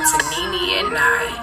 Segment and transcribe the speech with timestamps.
[0.00, 1.36] To Nene at Night,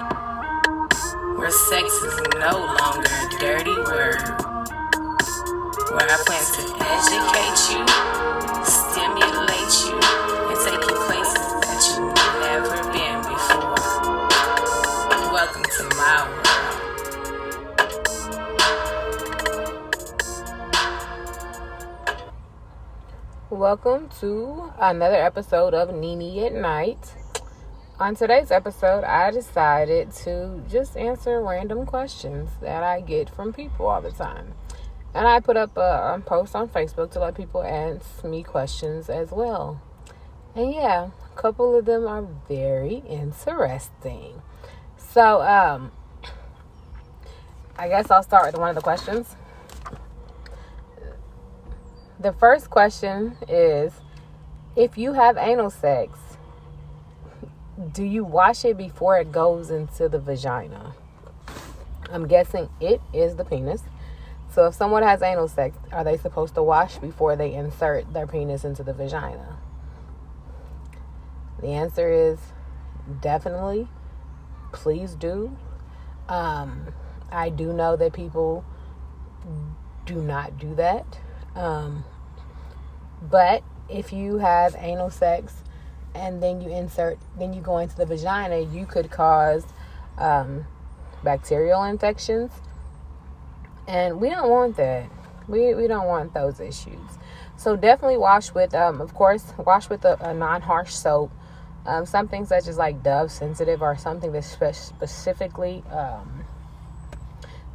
[1.37, 4.17] where sex is no longer a dirty word.
[5.93, 7.85] Where I plan to educate you,
[8.65, 10.01] stimulate you,
[10.49, 13.77] and take you places that you've never been before.
[15.31, 16.47] Welcome to my world.
[23.51, 27.16] Welcome to another episode of Nene at Night.
[27.99, 33.87] On today's episode, I decided to just answer random questions that I get from people
[33.87, 34.53] all the time.
[35.15, 39.09] And I put up a, a post on Facebook to let people ask me questions
[39.09, 39.81] as well.
[40.53, 44.43] And yeah, a couple of them are very interesting.
[44.95, 45.91] So, um,
[47.79, 49.35] I guess I'll start with one of the questions.
[52.19, 53.91] The first question is
[54.75, 56.19] if you have anal sex,
[57.93, 60.95] do you wash it before it goes into the vagina?
[62.11, 63.83] I'm guessing it is the penis.
[64.49, 68.25] So if someone has anal sex, are they supposed to wash before they insert their
[68.25, 69.57] penis into the vagina?
[71.59, 72.39] The answer is
[73.21, 73.87] definitely.
[74.71, 75.55] Please do.
[76.29, 76.93] Um,
[77.31, 78.65] I do know that people
[80.05, 81.19] do not do that.
[81.55, 82.05] Um,
[83.21, 85.63] but if you have anal sex
[86.17, 89.63] and then you insert, then you go into the vagina, you could cause
[90.17, 90.65] um,
[91.23, 92.51] bacterial infections.
[93.87, 95.09] And we don't want that.
[95.47, 96.99] We, we don't want those issues.
[97.55, 101.31] So definitely wash with, um, of course, wash with a, a non-harsh soap.
[101.85, 106.43] Um, something such as like Dove Sensitive or something that's spe- specifically, um,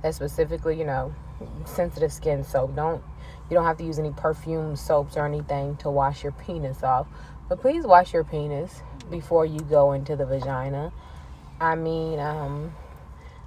[0.03, 1.15] that's specifically, you know,
[1.65, 2.77] sensitive skin soap.
[2.77, 3.03] Don't
[3.53, 7.07] you don't have to use any perfume soaps or anything to wash your penis off.
[7.53, 10.91] But please wash your penis before you go into the vagina.
[11.61, 12.73] I mean, um,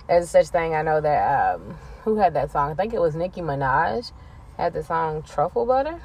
[0.08, 0.76] there's such thing.
[0.76, 2.70] I know that um, who had that song?
[2.70, 4.12] I think it was Nicki Minaj
[4.58, 6.00] had the song Truffle Butter.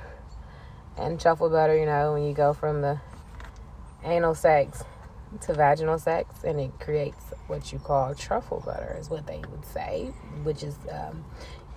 [0.96, 3.00] And truffle butter, you know, when you go from the
[4.02, 4.82] anal sex
[5.42, 9.66] to vaginal sex, and it creates what you call truffle butter, is what they would
[9.66, 10.06] say,
[10.42, 11.22] which is, um,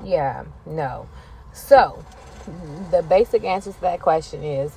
[0.01, 1.09] yeah, no.
[1.51, 2.05] So,
[2.91, 4.71] the basic answer to that question is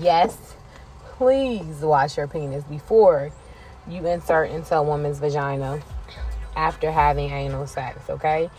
[0.00, 0.54] yes,
[1.02, 3.30] please wash your penis before
[3.88, 5.82] you insert into a woman's vagina
[6.56, 8.50] after having anal sex, okay?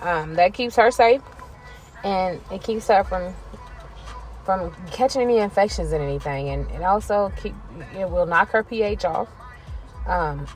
[0.00, 1.22] Um, that keeps her safe
[2.04, 3.34] and it keeps her from
[4.44, 7.54] from catching any infections and anything and it also keep
[7.98, 9.28] it will knock her pH off.
[10.06, 10.46] Um,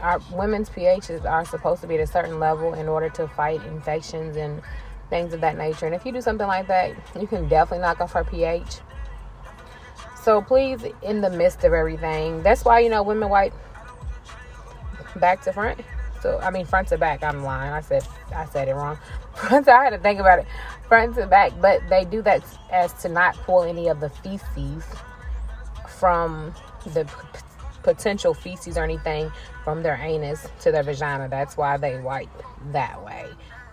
[0.00, 3.62] our women's pHs are supposed to be at a certain level in order to fight
[3.66, 4.62] infections and
[5.10, 5.86] things of that nature.
[5.86, 8.80] And if you do something like that, you can definitely knock off her pH.
[10.22, 13.54] So please, in the midst of everything, that's why you know women wipe
[15.16, 15.80] back to front.
[16.22, 17.22] So I mean front to back.
[17.22, 17.72] I'm lying.
[17.72, 18.98] I said I said it wrong.
[19.34, 19.66] Front.
[19.66, 20.46] To, I had to think about it.
[20.88, 24.84] Front to back, but they do that as to not pull any of the feces
[25.88, 26.54] from
[26.84, 27.40] the p-
[27.82, 29.30] potential feces or anything
[29.64, 31.28] from their anus to their vagina.
[31.28, 32.28] That's why they wipe
[32.72, 33.26] that way.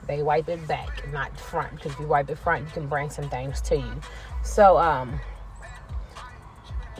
[0.08, 1.75] They wipe it back, not front.
[1.75, 4.02] Because if you wipe it front, you can bring some things to you.
[4.44, 5.19] So, um,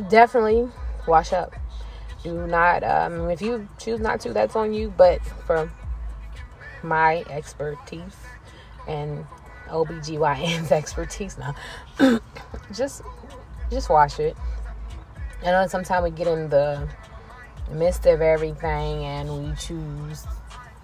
[0.09, 0.69] definitely
[1.08, 1.56] wash up.
[2.24, 4.94] Do not, um, if you choose not to, that's on you.
[4.96, 5.72] But from
[6.84, 8.16] my expertise
[8.88, 9.25] and
[9.68, 11.56] OBGYN's expertise now,
[12.74, 13.02] just,
[13.69, 14.35] just wash it.
[15.44, 16.88] I know sometimes we get in the
[17.72, 20.25] midst of everything and we choose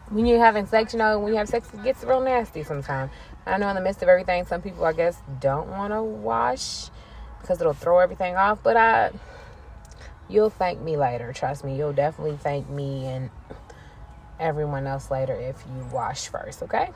[0.09, 3.11] when you're having sex, you know, when you have sex, it gets real nasty sometimes.
[3.45, 6.89] I know in the midst of everything, some people, I guess, don't want to wash
[7.43, 8.63] because it'll throw everything off.
[8.63, 9.11] But I,
[10.27, 11.31] you'll thank me later.
[11.33, 13.29] Trust me, you'll definitely thank me and
[14.39, 16.63] everyone else later if you wash first.
[16.63, 16.89] Okay.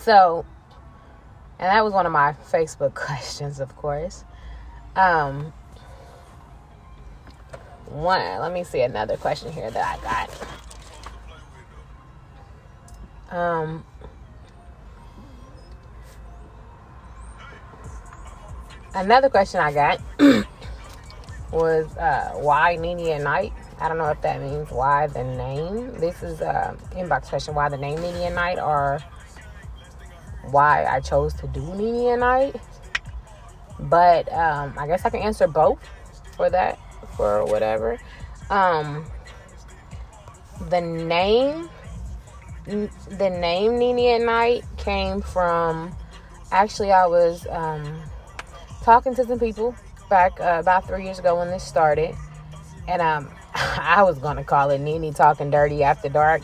[0.00, 0.44] So,
[1.58, 4.24] and that was one of my Facebook questions, of course.
[4.96, 5.52] Um,
[7.88, 8.40] one.
[8.40, 10.26] Let me see another question here that I
[13.30, 13.36] got.
[13.36, 13.84] Um,
[18.96, 20.00] another question I got
[21.52, 23.52] was uh, why Nene at night?
[23.78, 25.92] I don't know if that means why the name.
[25.98, 27.54] This is a inbox question.
[27.54, 29.00] Why the name Nene at night, or
[30.50, 32.60] why I chose to do Nene at night?
[33.78, 35.78] But um, I guess I can answer both
[36.36, 36.78] for that,
[37.16, 37.98] for whatever.
[38.48, 39.04] Um,
[40.70, 41.68] the name
[42.64, 45.94] the name Nene at Night came from
[46.50, 48.02] actually I was um,
[48.86, 49.74] talking to some people
[50.08, 52.14] back uh, about three years ago when this started,
[52.86, 56.42] and um, I was gonna call it Nene talking dirty after dark.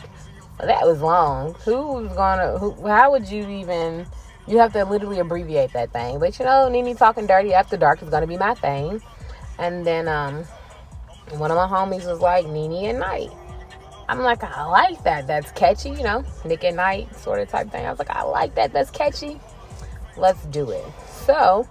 [0.59, 1.55] That was long.
[1.65, 2.59] Who's gonna?
[2.59, 2.85] Who?
[2.85, 4.05] How would you even?
[4.45, 6.19] You have to literally abbreviate that thing.
[6.19, 9.01] But you know, Nene talking dirty after dark is gonna be my thing.
[9.57, 10.43] And then um,
[11.37, 13.31] one of my homies was like Nene at night.
[14.09, 15.27] I'm like, I like that.
[15.27, 17.85] That's catchy, you know, Nick at night sort of type thing.
[17.85, 18.73] I was like, I like that.
[18.73, 19.39] That's catchy.
[20.17, 20.83] Let's do it.
[21.25, 21.65] So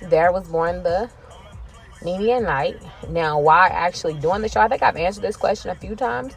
[0.00, 1.10] there was born the
[2.02, 2.82] Nene at night.
[3.08, 4.60] Now, why actually doing the show?
[4.60, 6.34] I think I've answered this question a few times,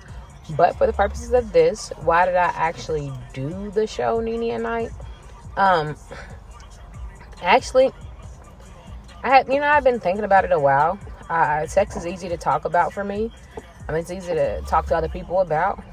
[0.58, 4.62] but for the purposes of this, why did I actually do the show Nene at
[4.62, 4.90] night?
[5.58, 5.96] Um,
[7.42, 7.92] actually,
[9.24, 10.98] I had, you know, I've been thinking about it a while.
[11.30, 13.32] Uh, sex is easy to talk about for me.
[13.88, 15.84] I mean, it's easy to talk to other people about.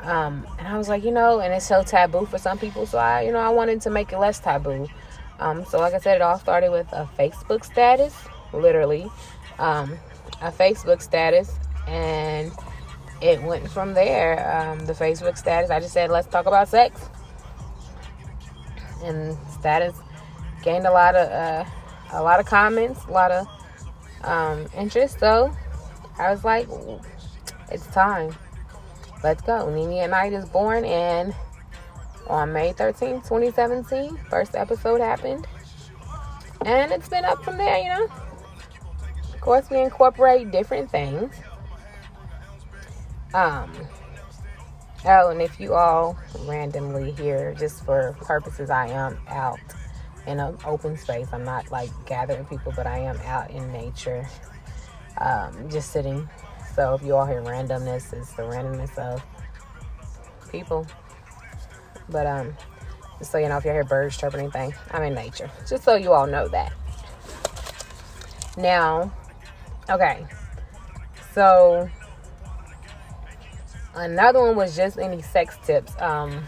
[0.00, 2.86] Um, and I was like, you know, and it's so taboo for some people.
[2.86, 4.88] So I, you know, I wanted to make it less taboo.
[5.40, 8.14] Um, so like I said, it all started with a Facebook status,
[8.52, 9.10] literally,
[9.58, 9.98] um,
[10.40, 12.52] a Facebook status, and
[13.20, 14.56] it went from there.
[14.56, 17.08] Um, the Facebook status, I just said, let's talk about sex,
[19.02, 19.94] and status
[20.62, 21.64] gained a lot of uh,
[22.12, 23.46] a lot of comments, a lot of
[24.22, 25.18] um, interest.
[25.18, 25.54] So
[26.18, 26.68] I was like,
[27.70, 28.34] it's time.
[29.22, 29.68] Let's go.
[29.74, 31.34] Nene at Night is born, and
[32.28, 35.46] on May 13th, 2017, first episode happened.
[36.64, 38.08] And it's been up from there, you know.
[39.32, 41.34] Of course, we incorporate different things.
[43.34, 43.70] Um,
[45.04, 46.16] oh, and if you all
[46.46, 49.58] randomly hear, just for purposes, I am out
[50.26, 51.28] in an open space.
[51.32, 54.26] I'm not like gathering people, but I am out in nature,
[55.18, 56.28] um, just sitting.
[56.74, 59.22] So if you all hear randomness, it's the randomness of
[60.50, 60.86] people.
[62.08, 62.54] But um,
[63.18, 65.50] just so you know, if you hear birds chirping anything, I'm in nature.
[65.68, 66.72] Just so you all know that.
[68.56, 69.12] Now,
[69.90, 70.26] okay,
[71.32, 71.90] so
[73.94, 75.92] another one was just any sex tips.
[76.00, 76.44] Um,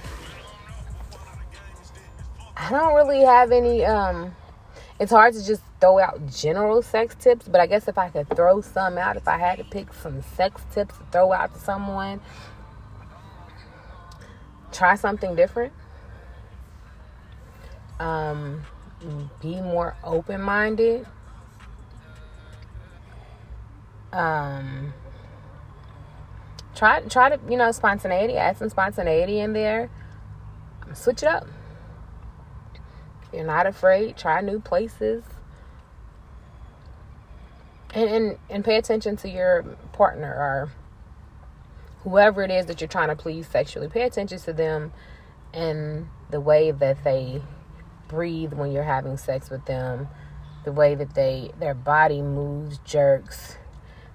[2.56, 3.84] I don't really have any.
[3.84, 4.34] Um,
[4.98, 8.28] it's hard to just throw out general sex tips, but I guess if I could
[8.34, 11.60] throw some out, if I had to pick some sex tips to throw out to
[11.60, 12.20] someone,
[14.76, 15.72] try something different.
[17.98, 18.62] Um,
[19.40, 21.06] be more open minded.
[24.12, 24.92] Um,
[26.74, 28.36] try try to you know spontaneity.
[28.36, 29.90] Add some spontaneity in there.
[30.94, 31.46] Switch it up.
[33.32, 34.16] You're not afraid.
[34.16, 35.24] Try new places.
[37.94, 39.62] And, and and pay attention to your
[39.92, 40.70] partner or
[42.06, 43.88] whoever it is that you're trying to please sexually.
[43.88, 44.92] Pay attention to them
[45.52, 47.42] and the way that they
[48.06, 50.06] breathe when you're having sex with them,
[50.64, 53.56] the way that they their body moves, jerks,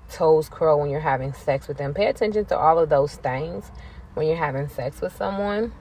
[0.10, 1.94] toes curl when you're having sex with them.
[1.94, 3.72] Pay attention to all of those things
[4.14, 5.74] when you're having sex with someone,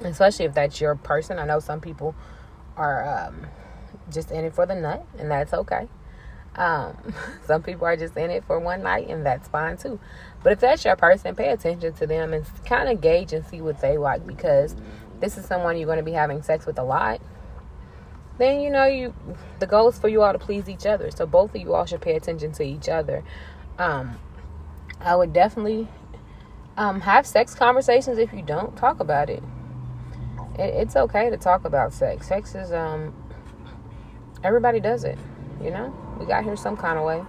[0.00, 1.38] especially if that's your person.
[1.38, 2.14] I know some people
[2.74, 3.46] are um,
[4.10, 5.88] just in it for the nut, and that's okay.
[6.56, 7.14] Um,
[7.46, 10.00] some people are just in it for one night, and that's fine too.
[10.42, 13.60] But if that's your person, pay attention to them and kind of gauge and see
[13.60, 14.76] what they like because
[15.20, 17.20] this is someone you're going to be having sex with a lot.
[18.38, 19.14] Then you know you
[19.58, 21.10] the goal is for you all to please each other.
[21.10, 23.24] So both of you all should pay attention to each other.
[23.78, 24.18] Um,
[25.00, 25.88] I would definitely
[26.76, 29.42] um, have sex conversations if you don't talk about it
[30.58, 32.28] it, it's okay to talk about sex.
[32.28, 33.14] Sex is um
[34.44, 35.18] everybody does it,
[35.62, 35.94] you know?
[36.18, 37.22] We got here some kind of way.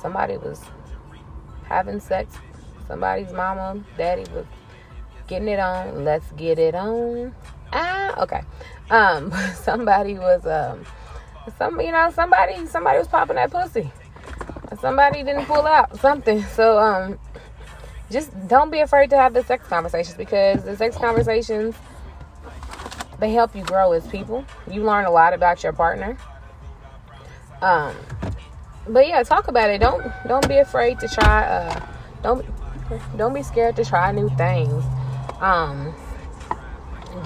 [0.00, 0.62] Somebody was
[1.74, 2.36] having sex.
[2.86, 4.46] Somebody's mama, daddy was
[5.26, 6.04] getting it on.
[6.04, 7.34] Let's get it on.
[7.72, 8.42] Ah, okay.
[8.90, 10.84] Um, somebody was um,
[11.58, 13.90] some you know somebody somebody was popping that pussy.
[14.80, 16.44] Somebody didn't pull out something.
[16.54, 17.18] So um,
[18.10, 21.74] just don't be afraid to have the sex conversations because the sex conversations
[23.18, 24.44] they help you grow as people.
[24.70, 26.16] You learn a lot about your partner.
[27.62, 27.94] Um,
[28.88, 29.78] but yeah, talk about it.
[29.78, 31.44] Don't don't be afraid to try.
[31.44, 31.86] Uh,
[32.22, 32.44] don't
[33.16, 34.84] don't be scared to try new things.
[35.40, 35.94] Um,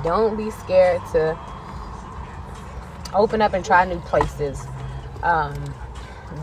[0.02, 1.38] don't be scared to
[3.14, 4.64] open up and try new places.
[5.22, 5.54] Um,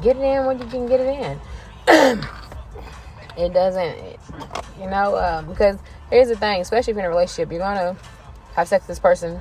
[0.01, 1.39] get it in when you can get it in.
[3.37, 3.97] it doesn't,
[4.79, 5.77] you know, uh, because
[6.09, 7.95] here's the thing, especially if you're in a relationship, you're gonna
[8.55, 9.39] have sex with this person.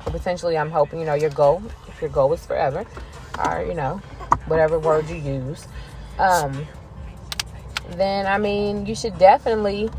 [0.00, 2.84] Potentially, I'm hoping, you know, your goal, if your goal is forever,
[3.44, 4.00] or, you know,
[4.46, 5.66] whatever word you use,
[6.18, 6.66] um,
[7.90, 9.90] then, I mean, you should definitely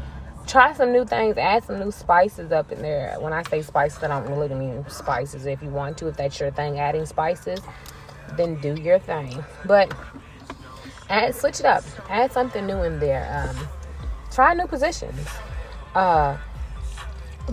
[0.47, 3.15] try some new things, add some new spices up in there.
[3.19, 5.45] When I say spices, I don't really mean spices.
[5.45, 7.59] If you want to, if that's your thing, adding spices,
[8.33, 9.43] then do your thing.
[9.65, 9.93] But
[11.09, 11.83] add switch it up.
[12.09, 13.49] Add something new in there.
[13.49, 13.67] Um,
[14.31, 15.27] try new positions.
[15.93, 16.37] Uh,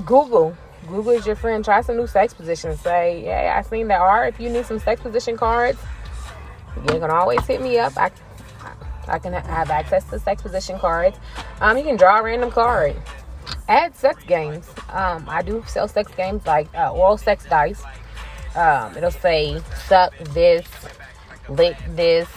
[0.05, 0.57] Google.
[0.89, 1.65] Google is your friend.
[1.65, 2.81] Try some new sex positions.
[2.81, 4.35] Say, yeah, I seen that art.
[4.35, 5.79] If you need some sex position cards,
[6.77, 7.97] you can always hit me up.
[7.97, 8.11] I,
[9.09, 11.19] I can have access to sex position cards.
[11.61, 12.97] Um, you can draw a random card.
[13.69, 14.69] Add sex games.
[14.91, 17.83] Um, I do sell sex games like uh, oral sex dice.
[18.55, 20.67] Um, it'll say suck this,
[21.49, 22.29] lick this,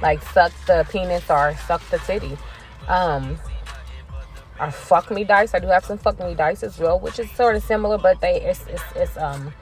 [0.00, 2.38] like suck the penis or suck the titty.
[2.88, 3.38] Um,
[4.60, 5.54] or fuck me dice.
[5.54, 8.20] I do have some fuck me dice as well, which is sort of similar, but
[8.20, 9.52] they it's it's, it's um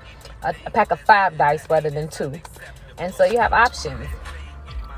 [0.43, 2.33] a, a pack of five dice rather than two,
[2.99, 4.07] and so you have options.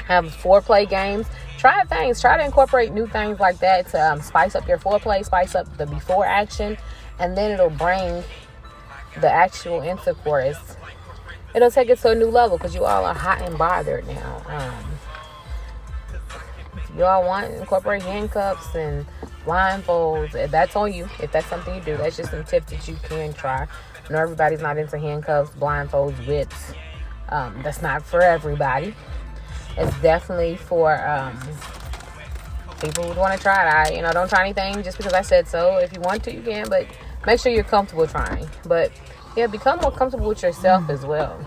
[0.07, 1.26] Have foreplay games.
[1.59, 2.21] Try things.
[2.21, 5.76] Try to incorporate new things like that to um, spice up your foreplay, spice up
[5.76, 6.76] the before action,
[7.19, 8.25] and then it'll bring
[9.21, 10.76] the actual intercourse.
[11.54, 14.42] It'll take it to a new level because you all are hot and bothered now.
[14.47, 14.85] Um,
[16.97, 19.07] you all want to incorporate handcuffs and
[19.45, 21.09] blindfolds, If that's on you.
[21.21, 23.66] If that's something you do, that's just some tips that you can try.
[24.09, 26.73] I know everybody's not into handcuffs, blindfolds, whips.
[27.30, 28.94] Um, that's not for everybody.
[29.76, 31.38] It's definitely for um,
[32.80, 33.90] people who want to try it.
[33.92, 35.78] I, you know, don't try anything just because I said so.
[35.78, 36.87] If you want to, you can, but
[37.26, 38.49] make sure you're comfortable trying.
[38.66, 38.90] But
[39.37, 41.38] yeah, become more comfortable with yourself as well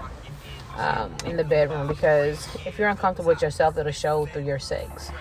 [0.77, 5.11] um, in the bedroom because if you're uncomfortable with yourself, it'll show through your sex.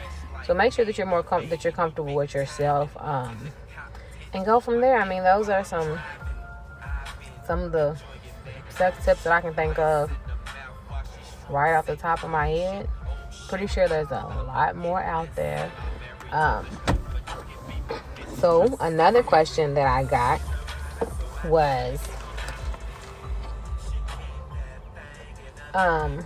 [0.46, 3.36] So make sure that you're more com- that you're comfortable with yourself, um,
[4.32, 5.00] and go from there.
[5.00, 6.00] I mean, those are some
[7.46, 7.96] some of the
[8.70, 10.10] sex tips that I can think of
[11.50, 12.88] right off the top of my head.
[13.48, 15.70] Pretty sure there's a lot more out there.
[16.30, 16.66] Um,
[18.38, 20.40] so another question that I got
[21.44, 22.00] was,
[25.74, 26.24] um,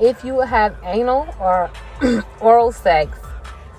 [0.00, 1.70] if you have anal or
[2.40, 3.18] oral sex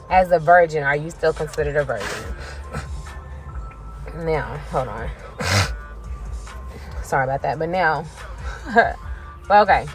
[0.10, 2.36] as a virgin, are you still considered a virgin?
[4.16, 5.10] Now, hold on.
[7.04, 7.58] Sorry about that.
[7.58, 8.06] But now,
[9.50, 9.88] well, okay,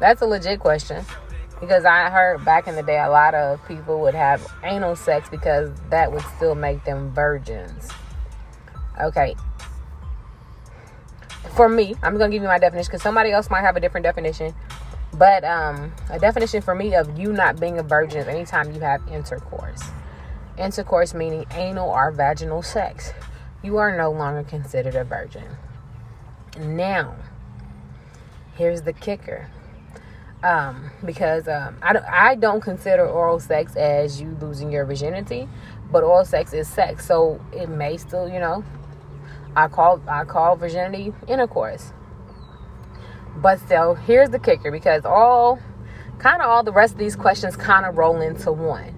[0.00, 1.04] that's a legit question
[1.60, 5.28] because I heard back in the day a lot of people would have anal sex
[5.28, 7.90] because that would still make them virgins.
[9.00, 9.36] Okay.
[11.54, 13.80] For me, I'm going to give you my definition because somebody else might have a
[13.80, 14.54] different definition.
[15.12, 18.80] But um, a definition for me of you not being a virgin is anytime you
[18.80, 19.82] have intercourse.
[20.56, 23.12] Intercourse meaning anal or vaginal sex.
[23.62, 25.44] You are no longer considered a virgin.
[26.58, 27.16] Now,
[28.56, 29.50] here's the kicker.
[30.42, 35.46] Um, because um, I, don't, I don't consider oral sex as you losing your virginity,
[35.92, 38.64] but oral sex is sex, so it may still, you know,
[39.54, 41.92] I call I call virginity intercourse.
[43.36, 45.58] But still, here's the kicker because all
[46.18, 48.94] kind of all the rest of these questions kind of roll into one.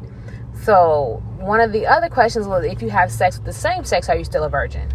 [0.63, 4.09] So, one of the other questions was if you have sex with the same sex,
[4.09, 4.89] are you still a virgin?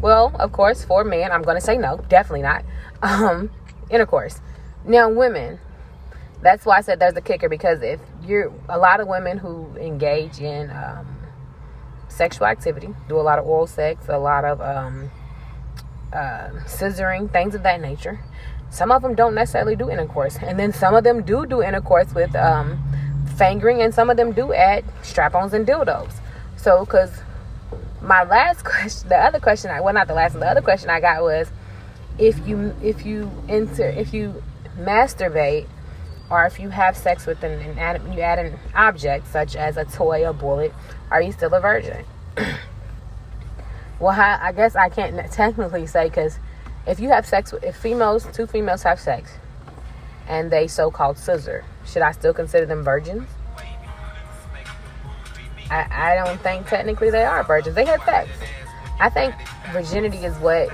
[0.00, 2.64] Well, of course, for men, I'm going to say no, definitely not.
[3.02, 3.50] Um,
[3.90, 4.40] intercourse.
[4.86, 5.60] Now, women,
[6.44, 9.66] that's why I said there's a kicker because if you're a lot of women who
[9.76, 11.06] engage in um,
[12.08, 15.10] sexual activity, do a lot of oral sex, a lot of um,
[16.12, 18.20] uh, scissoring, things of that nature.
[18.68, 22.12] Some of them don't necessarily do intercourse, and then some of them do do intercourse
[22.12, 22.78] with um,
[23.38, 26.12] fingering, and some of them do add strap-ons and dildos.
[26.56, 27.22] So, because
[28.02, 30.90] my last question, the other question, I well, not the last one, the other question
[30.90, 31.48] I got was,
[32.18, 34.42] if you if you enter if you
[34.78, 35.68] masturbate
[36.30, 39.84] or if you have sex with an, an you add an object such as a
[39.84, 40.72] toy or bullet,
[41.10, 42.04] are you still a virgin?
[44.00, 46.38] well, I, I guess I can't technically say because
[46.86, 49.32] if you have sex with if females two females have sex
[50.26, 53.28] and they so-called scissor should i still consider them virgins?
[55.70, 57.74] I, I don't think technically they are virgins.
[57.74, 58.28] They had sex.
[59.00, 59.34] I think
[59.72, 60.68] virginity is what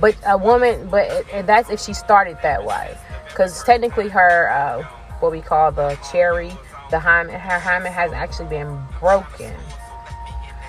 [0.00, 2.96] but a woman but it, that's if she started that way
[3.28, 4.82] because technically her uh,
[5.20, 6.52] what we call the cherry
[6.90, 9.54] the hymen her hymen has actually been broken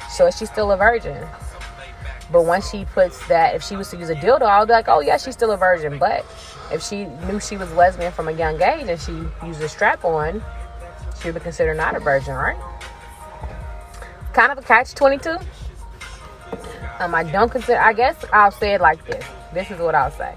[0.09, 1.25] so she's still a virgin
[2.31, 4.87] but once she puts that, if she was to use a dildo, I'll be like,
[4.87, 5.97] oh yeah, she's still a virgin.
[5.97, 6.25] But
[6.71, 9.13] if she knew she was lesbian from a young age and she
[9.45, 10.43] used a strap on,
[11.19, 12.57] she would be considered not a virgin, right?
[14.33, 15.37] Kind of a catch 22.
[16.99, 19.25] Um, I don't consider, I guess I'll say it like this.
[19.53, 20.35] This is what I'll say.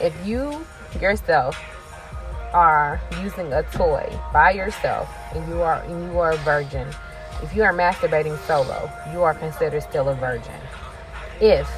[0.00, 0.66] If you
[1.00, 1.58] yourself
[2.52, 6.88] are using a toy by yourself and you are and you are a virgin,
[7.42, 10.60] if you are masturbating solo, you are considered still a virgin
[11.40, 11.70] if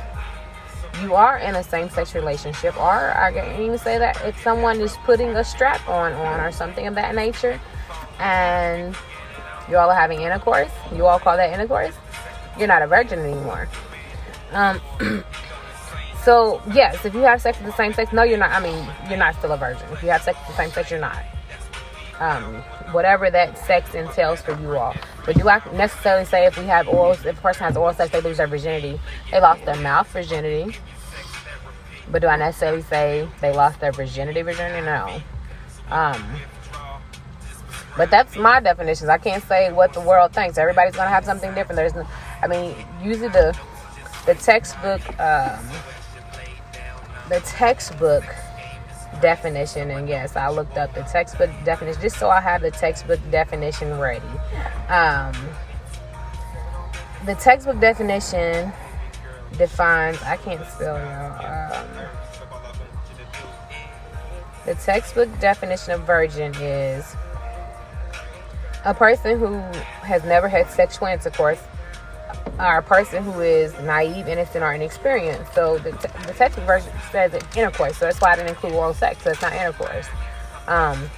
[1.00, 4.95] you are in a same-sex relationship or i can even say that if someone is
[5.04, 7.59] putting a strap on on or something of that nature
[8.19, 8.95] and
[9.69, 11.95] you all are having intercourse, you all call that intercourse,
[12.59, 13.69] you're not a virgin anymore.
[14.52, 14.81] Um,
[16.25, 18.50] so yes, if you have sex with the same sex, no, you're not.
[18.50, 19.87] I mean, you're not still a virgin.
[19.93, 21.23] If you have sex with the same sex, you're not.
[22.21, 22.57] Um,
[22.93, 24.95] whatever that sex entails for you all.
[25.25, 28.12] But do I necessarily say if we have oral, if a person has oral sex,
[28.12, 29.00] they lose their virginity?
[29.31, 30.76] They lost their mouth virginity.
[32.11, 34.43] But do I necessarily say they lost their virginity?
[34.43, 34.85] Virginity?
[34.85, 35.21] No.
[35.91, 36.23] Um,
[37.97, 39.09] but that's my definitions.
[39.09, 40.59] I can't say what the world thinks.
[40.59, 41.76] Everybody's gonna have something different.
[41.76, 42.07] There's,
[42.43, 43.59] I mean, usually the
[44.26, 45.59] the textbook, um,
[47.32, 48.24] the textbook
[49.22, 53.20] definition, and yes, I looked up the textbook definition just so I have the textbook
[53.30, 54.26] definition ready.
[54.90, 55.32] Um,
[57.24, 58.70] the textbook definition
[59.56, 60.20] defines.
[60.24, 61.72] I can't spell y'all.
[61.72, 61.88] Um,
[64.66, 67.16] the textbook definition of virgin is
[68.84, 69.54] a person who
[70.04, 71.60] has never had sexual intercourse
[72.58, 75.52] or a person who is naive, innocent, or inexperienced.
[75.54, 78.94] So the, t- the textbook version says intercourse, so that's why I didn't include oral
[78.94, 80.06] sex, so it's not intercourse.
[80.66, 81.10] Um,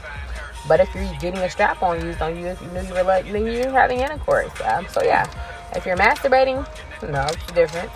[0.66, 3.02] but if you're getting a strap on used on you, if you knew you were
[3.02, 4.52] like, then you're having intercourse.
[4.62, 5.28] Um, so yeah,
[5.74, 6.66] if you're masturbating,
[7.02, 7.90] no, it's different.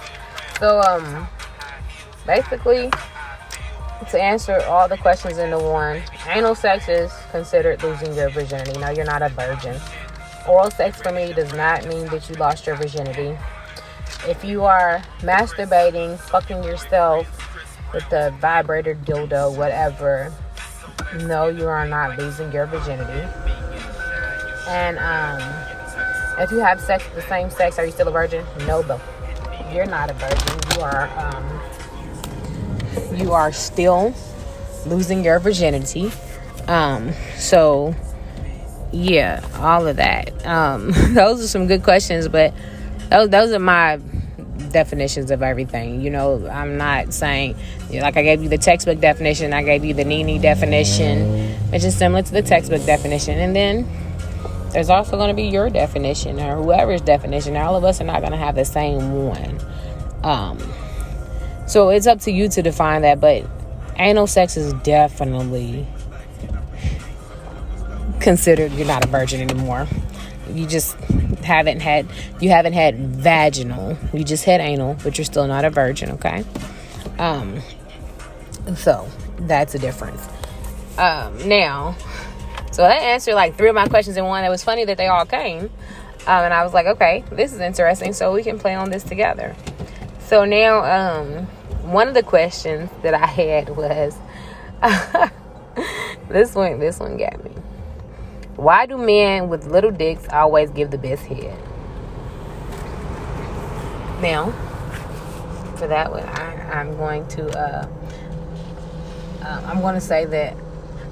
[0.58, 1.26] So um,
[2.26, 2.90] basically,
[4.10, 8.78] to answer all the questions into one, anal sex is considered losing your virginity.
[8.78, 9.80] No, you're not a virgin.
[10.48, 13.36] Oral sex for me does not mean that you lost your virginity.
[14.26, 17.26] If you are masturbating, fucking yourself
[17.92, 20.32] with the vibrator, dildo, whatever,
[21.20, 23.28] no, you are not losing your virginity.
[24.68, 25.40] And um,
[26.38, 28.44] if you have sex with the same sex, are you still a virgin?
[28.66, 29.00] No, but
[29.72, 30.58] you're not a virgin.
[30.74, 34.14] You are um, you are still
[34.86, 36.10] losing your virginity.
[36.66, 37.94] Um, so
[38.92, 40.46] yeah, all of that.
[40.46, 42.54] Um, those are some good questions, but
[43.10, 44.00] those those are my
[44.70, 46.00] definitions of everything.
[46.00, 47.56] You know, I'm not saying
[47.90, 51.96] like I gave you the textbook definition, I gave you the Nene definition, which is
[51.96, 53.88] similar to the textbook definition, and then
[54.72, 57.56] there's also going to be your definition or whoever's definition.
[57.56, 59.58] All of us are not going to have the same one.
[60.22, 60.58] Um,
[61.66, 63.44] so it's up to you to define that, but
[63.96, 65.86] anal sex is definitely
[68.20, 69.86] considered you're not a virgin anymore.
[70.52, 70.96] You just
[71.44, 72.06] haven't had
[72.40, 73.96] you haven't had vaginal.
[74.12, 76.44] You just had anal, but you're still not a virgin, okay?
[77.18, 77.60] Um
[78.76, 79.08] so
[79.40, 80.26] that's a difference.
[80.96, 81.96] Um now
[82.78, 84.44] so that answered like three of my questions in one.
[84.44, 85.70] It was funny that they all came.
[86.28, 89.02] Um, and I was like, okay, this is interesting, so we can play on this
[89.02, 89.56] together.
[90.20, 91.46] So now, um,
[91.90, 94.14] one of the questions that I had was
[96.28, 96.78] this one.
[96.78, 97.50] This one got me.
[98.58, 101.56] Why do men with little dicks always give the best head?
[104.20, 104.50] Now,
[105.76, 107.88] for that one, I, am going to uh,
[109.42, 110.56] uh, I'm going to say that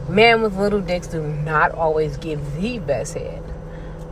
[0.08, 3.40] men with little dicks do not always give the best head.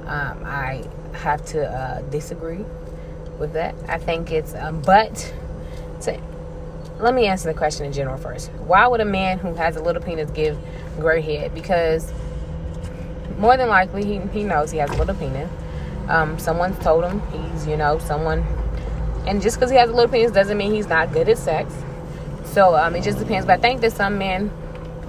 [0.06, 2.64] Um, I have to uh, disagree
[3.40, 3.74] with that.
[3.88, 5.34] I think it's, um, but
[6.02, 6.20] to,
[7.00, 8.52] let me answer the question in general first.
[8.52, 10.56] Why would a man who has a little penis give
[11.00, 11.52] great head?
[11.52, 12.12] Because
[13.38, 15.50] more than likely he, he knows he has a little penis.
[16.08, 18.44] Um, someone's told him he's, you know, someone,
[19.26, 21.72] and just because he has a little penis doesn't mean he's not good at sex.
[22.44, 23.46] So um, it just depends.
[23.46, 24.50] But I think that some men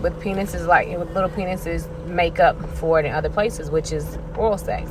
[0.01, 4.17] with penises, like with little penises, make up for it in other places, which is
[4.37, 4.89] oral sex.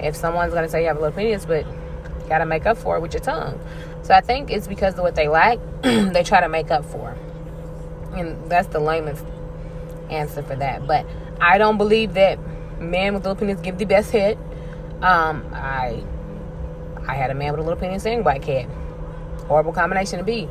[0.00, 2.96] If someone's gonna say you have a little penis, but you gotta make up for
[2.96, 3.58] it with your tongue.
[4.02, 7.16] So I think it's because of what they lack, they try to make up for.
[8.14, 9.24] And that's the lamest
[10.10, 10.86] answer for that.
[10.86, 11.06] But
[11.40, 12.38] I don't believe that
[12.80, 14.38] men with little penis give the best head.
[15.02, 16.02] Um, I
[17.06, 18.68] I had a man with a little penis and white cat.
[19.46, 20.48] Horrible combination to be.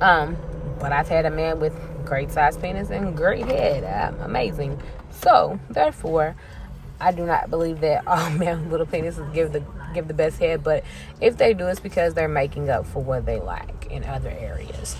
[0.00, 0.36] Um,
[0.78, 3.84] but I've had a man with great size penis and great head.
[3.84, 4.80] Uh, amazing.
[5.10, 6.36] So therefore,
[7.00, 9.62] I do not believe that all men with little penises give the
[9.94, 10.62] give the best head.
[10.62, 10.84] But
[11.20, 14.96] if they do, it's because they're making up for what they lack in other areas.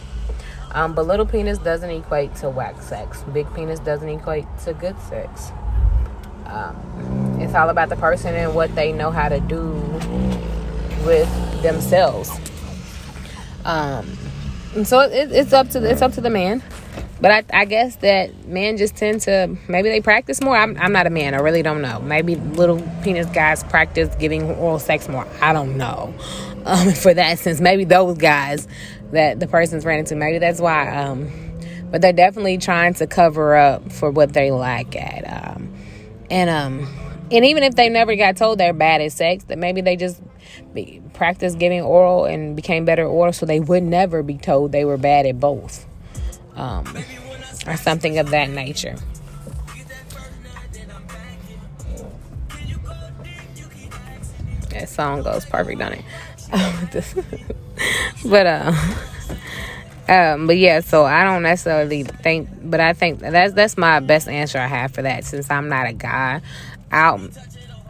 [0.72, 3.22] Um, but little penis doesn't equate to whack sex.
[3.32, 5.52] Big penis doesn't equate to good sex.
[6.46, 9.72] Um, it's all about the person and what they know how to do
[11.04, 12.30] with themselves.
[13.64, 14.16] Um,
[14.74, 16.62] and so it, it's up to it's up to the man.
[17.18, 20.54] But I, I, guess that men just tend to maybe they practice more.
[20.54, 21.32] I'm, I'm not a man.
[21.32, 21.98] I really don't know.
[22.00, 25.26] Maybe little penis guys practice giving oral sex more.
[25.40, 26.14] I don't know.
[26.66, 28.66] Um, for that sense, maybe those guys
[29.12, 30.88] that the person's ran into, maybe that's why.
[30.96, 31.30] Um,
[31.92, 35.22] but they're definitely trying to cover up for what they lack at.
[35.22, 35.72] Um,
[36.30, 36.88] and um,
[37.30, 40.22] and even if they never got told they're bad at sex, that maybe they just
[40.72, 44.72] be, practiced giving oral and became better at oral, so they would never be told
[44.72, 45.86] they were bad at both,
[46.54, 46.86] um,
[47.66, 48.96] or something of that nature.
[54.70, 56.04] That song goes perfect on it.
[58.24, 58.72] but uh,
[60.08, 64.28] um, but yeah, so I don't necessarily think, but I think that's that's my best
[64.28, 65.24] answer I have for that.
[65.24, 66.42] Since I'm not a guy,
[66.92, 67.28] I'll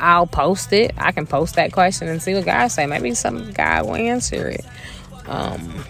[0.01, 0.95] I'll post it.
[0.97, 2.87] I can post that question and see what guys say.
[2.87, 4.65] Maybe some guy will answer it.
[5.27, 5.85] Um,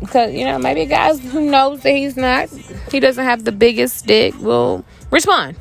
[0.00, 2.48] because you know maybe guys who knows that he's not,
[2.90, 5.56] he doesn't have the biggest dick will respond.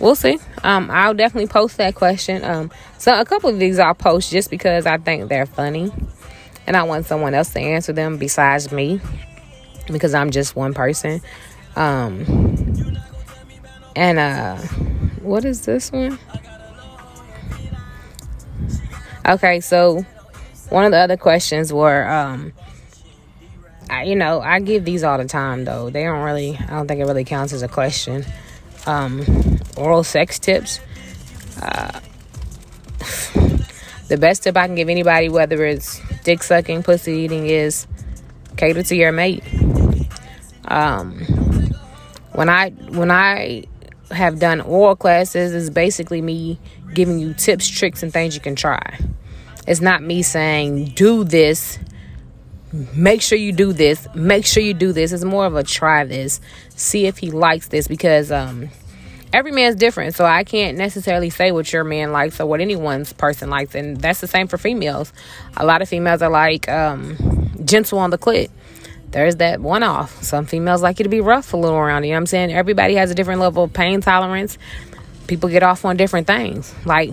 [0.00, 0.38] We'll see.
[0.62, 2.44] Um, I'll definitely post that question.
[2.44, 5.90] Um, so a couple of these I'll post just because I think they're funny,
[6.68, 9.00] and I want someone else to answer them besides me,
[9.90, 11.22] because I'm just one person.
[11.74, 12.98] Um,
[13.96, 14.58] and uh
[15.22, 16.18] what is this one?
[19.26, 20.04] Okay, so
[20.68, 22.52] one of the other questions were, um,
[23.90, 25.90] I, you know, I give these all the time though.
[25.90, 28.24] They don't really, I don't think it really counts as a question.
[28.86, 30.80] Um, oral sex tips.
[31.60, 32.00] Uh,
[34.08, 37.86] the best tip I can give anybody, whether it's dick sucking, pussy eating, is
[38.58, 39.42] cater to your mate.
[40.66, 41.14] Um,
[42.32, 43.64] when I when I
[44.10, 46.58] have done oral classes it's basically me
[46.92, 48.98] giving you tips, tricks, and things you can try.
[49.66, 51.78] It's not me saying, do this,
[52.94, 55.12] make sure you do this, make sure you do this.
[55.12, 56.42] It's more of a try this,
[56.76, 58.68] see if he likes this because um,
[59.32, 60.14] every man's different.
[60.14, 63.74] So I can't necessarily say what your man likes or what anyone's person likes.
[63.74, 65.12] And that's the same for females.
[65.56, 68.50] A lot of females are like um, gentle on the clit
[69.10, 70.22] there's that one off.
[70.22, 72.04] Some females like you to be rough a little around.
[72.04, 72.52] You know what I'm saying?
[72.52, 74.58] Everybody has a different level of pain tolerance.
[75.26, 76.74] People get off on different things.
[76.84, 77.12] Like,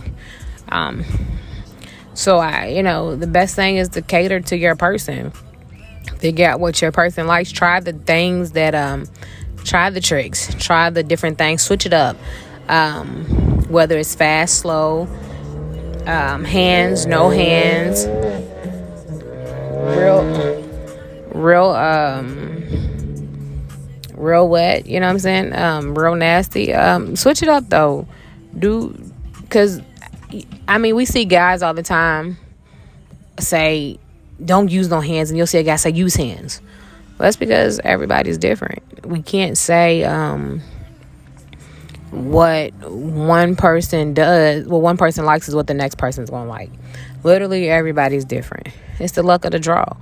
[0.69, 1.05] um,
[2.13, 5.31] so I, you know, the best thing is to cater to your person.
[6.17, 7.51] Figure out what your person likes.
[7.51, 9.05] Try the things that, um,
[9.65, 10.53] try the tricks.
[10.55, 11.61] Try the different things.
[11.61, 12.15] Switch it up.
[12.69, 13.25] Um,
[13.67, 15.07] whether it's fast, slow,
[16.05, 18.05] um, hands, no hands,
[19.97, 20.23] real
[21.35, 22.63] real um
[24.13, 25.53] real wet, you know what I'm saying?
[25.53, 26.73] Um real nasty.
[26.73, 28.07] Um switch it up though.
[28.57, 28.97] Do
[29.49, 29.81] cuz
[30.67, 32.37] I mean, we see guys all the time
[33.39, 33.99] say
[34.43, 36.61] don't use no hands and you'll see a guy say use hands.
[37.17, 38.83] Well, that's because everybody's different.
[39.05, 40.61] We can't say um
[42.11, 46.49] what one person does, what one person likes is what the next person's going to
[46.49, 46.71] like.
[47.23, 48.67] Literally everybody's different.
[48.99, 49.97] It's the luck of the draw.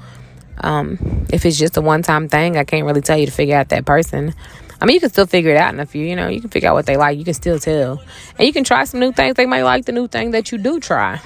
[0.60, 3.56] Um, if it's just a one time thing, I can't really tell you to figure
[3.56, 4.34] out that person.
[4.80, 6.50] I mean, you can still figure it out in a few, you know, you can
[6.50, 7.18] figure out what they like.
[7.18, 8.04] You can still tell.
[8.38, 9.36] And you can try some new things.
[9.36, 11.22] They might like the new thing that you do try.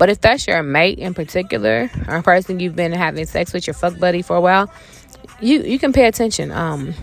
[0.00, 3.66] But if that's your mate in particular, or a person you've been having sex with,
[3.66, 4.72] your fuck buddy for a while,
[5.42, 6.50] you, you can pay attention.
[6.50, 6.94] Um,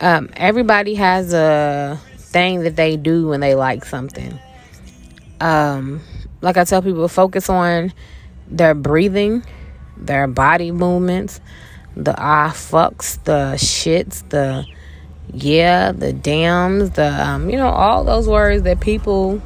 [0.00, 4.38] um, everybody has a thing that they do when they like something.
[5.40, 6.00] Um,
[6.42, 7.92] like I tell people, focus on
[8.46, 9.42] their breathing
[9.96, 11.40] their body movements,
[11.96, 14.64] the ah fucks, the shits, the
[15.32, 19.40] yeah, the dams, the um, you know, all those words that people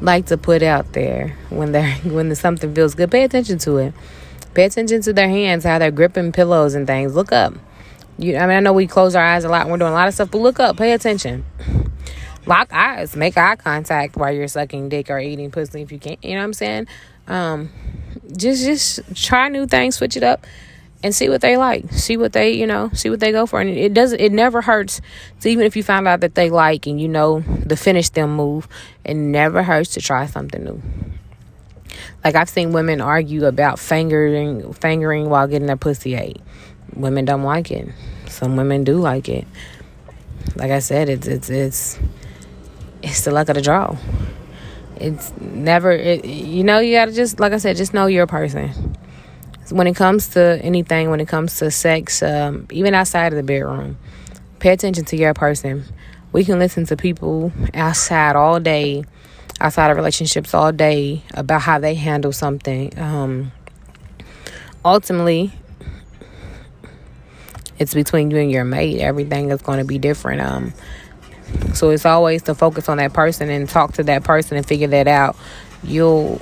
[0.00, 3.10] like to put out there when they're when something feels good.
[3.10, 3.94] Pay attention to it.
[4.54, 7.14] Pay attention to their hands, how they're gripping pillows and things.
[7.14, 7.54] Look up.
[8.18, 9.68] You, I mean, I know we close our eyes a lot.
[9.68, 10.76] We're doing a lot of stuff, but look up.
[10.76, 11.44] Pay attention.
[12.46, 13.14] Lock eyes.
[13.14, 16.16] Make eye contact while you're sucking dick or eating pussy if you can.
[16.22, 16.86] You know what I'm saying?
[17.28, 17.70] Um,
[18.36, 20.46] just just try new things, switch it up,
[21.02, 21.90] and see what they like.
[21.92, 24.62] See what they you know see what they go for, and it doesn't it never
[24.62, 25.00] hurts.
[25.38, 28.34] So even if you find out that they like and you know the finish them
[28.36, 28.68] move,
[29.04, 30.82] it never hurts to try something new.
[32.24, 36.40] Like I've seen women argue about fingering fingering while getting their pussy ate.
[36.94, 37.88] Women don't like it.
[38.26, 39.46] Some women do like it.
[40.56, 41.98] Like I said, it's it's it's
[43.02, 43.96] it's the luck of the draw
[45.00, 48.94] it's never it, you know you gotta just like i said just know your person
[49.70, 53.42] when it comes to anything when it comes to sex um, even outside of the
[53.42, 53.96] bedroom
[54.58, 55.84] pay attention to your person.
[56.32, 59.04] We can listen to people outside all day
[59.60, 62.98] outside of relationships all day about how they handle something.
[62.98, 63.52] Um,
[64.84, 65.52] ultimately
[67.78, 69.00] it's between you and your mate.
[69.00, 70.72] Everything is going to be different um,
[71.74, 74.88] so it's always to focus on that person and talk to that person and figure
[74.88, 75.36] that out.
[75.82, 76.40] You'll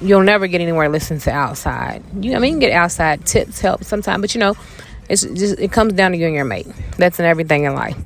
[0.00, 2.02] you'll never get anywhere listening to outside.
[2.20, 4.54] You I mean you can get outside tips help sometimes, but you know,
[5.08, 6.66] it's just it comes down to you and your mate.
[6.96, 7.96] That's in everything in life.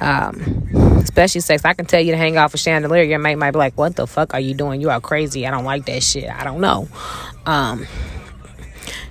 [0.00, 1.64] Um, especially sex.
[1.64, 3.02] I can tell you to hang off a chandelier.
[3.02, 4.80] Your mate might be like, "What the fuck are you doing?
[4.80, 5.46] You are crazy.
[5.46, 6.28] I don't like that shit.
[6.28, 6.88] I don't know."
[7.46, 7.86] Um,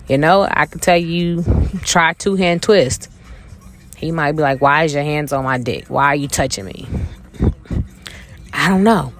[0.07, 1.43] you know, I can tell you
[1.83, 3.09] try two hand twist.
[3.97, 5.87] He might be like, "Why is your hands on my dick?
[5.87, 6.87] Why are you touching me?"
[8.53, 9.13] I don't know,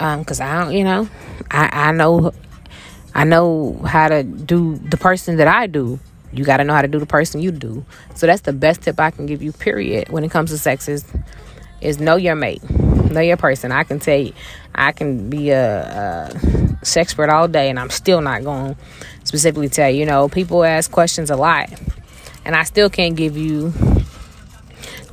[0.00, 1.08] um, cause I don't, you know,
[1.50, 2.32] I I know,
[3.14, 5.98] I know how to do the person that I do.
[6.32, 7.84] You got to know how to do the person you do.
[8.14, 9.52] So that's the best tip I can give you.
[9.52, 10.10] Period.
[10.10, 11.04] When it comes to sex, is
[11.80, 13.72] is know your mate, know your person.
[13.72, 14.32] I can tell you,
[14.74, 18.80] I can be a, a sex expert all day, and I'm still not going to
[19.24, 20.00] specifically tell you.
[20.00, 21.70] You know, people ask questions a lot,
[22.44, 23.72] and I still can't give you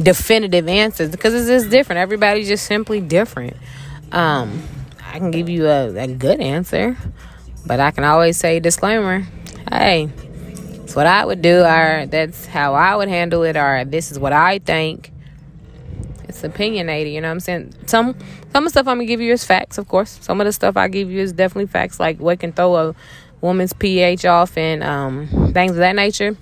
[0.01, 1.99] definitive answers because it's just different.
[1.99, 3.55] Everybody's just simply different.
[4.11, 4.61] Um,
[5.15, 6.97] I can give you a, a good answer,
[7.65, 9.25] but I can always say disclaimer.
[9.71, 10.09] Hey,
[10.83, 14.19] it's what I would do, or that's how I would handle it, or this is
[14.19, 15.13] what I think.
[16.25, 17.75] It's opinionated, you know what I'm saying?
[17.85, 18.17] Some
[18.51, 20.19] some of the stuff I'm gonna give you is facts, of course.
[20.19, 22.95] Some of the stuff I give you is definitely facts, like what can throw a
[23.39, 26.35] woman's pH off and um, things of that nature.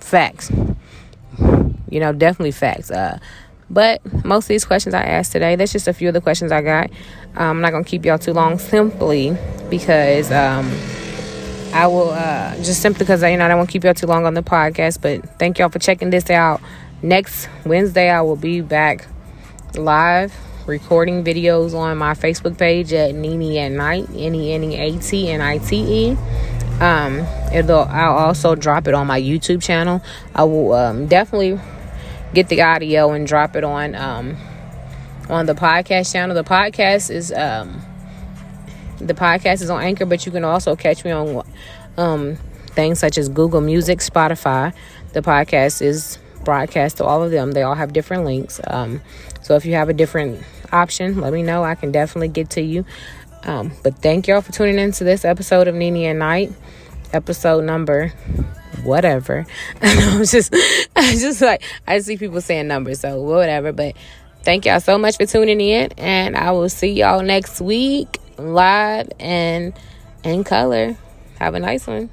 [0.00, 0.52] Facts.
[1.88, 2.90] You know, definitely facts.
[2.90, 3.20] Uh,
[3.70, 6.52] but most of these questions I asked today, that's just a few of the questions
[6.52, 6.90] I got.
[7.36, 9.36] Um, I'm not gonna keep y'all too long, simply
[9.70, 10.70] because um,
[11.72, 14.06] I will uh, just simply because you know I don't want to keep y'all too
[14.06, 15.00] long on the podcast.
[15.02, 16.60] But thank y'all for checking this out.
[17.02, 19.06] Next Wednesday, I will be back
[19.74, 20.34] live
[20.66, 24.98] recording videos on my Facebook page at Nene at Night, N E N E A
[24.98, 26.16] T N I T E.
[26.80, 27.20] Um,
[27.52, 30.02] it'll I'll also drop it on my YouTube channel.
[30.34, 31.58] I will um, definitely
[32.34, 34.36] get the audio and drop it on um,
[35.28, 36.34] on the podcast channel.
[36.34, 37.80] The podcast is um,
[38.98, 41.42] the podcast is on Anchor, but you can also catch me on
[41.96, 42.36] um,
[42.68, 44.74] things such as Google Music, Spotify.
[45.12, 47.52] The podcast is broadcast to all of them.
[47.52, 48.60] They all have different links.
[48.66, 49.00] Um,
[49.42, 51.64] so if you have a different option, let me know.
[51.64, 52.84] I can definitely get to you.
[53.44, 56.52] Um, but thank y'all for tuning in to this episode of Nene and Night,
[57.12, 58.12] episode number
[58.82, 59.46] whatever.
[59.82, 60.54] I'm just,
[60.96, 63.72] I just like I see people saying numbers, so whatever.
[63.72, 63.96] But
[64.42, 69.10] thank y'all so much for tuning in, and I will see y'all next week live
[69.18, 69.72] and
[70.24, 70.96] in color.
[71.38, 72.10] Have a nice one.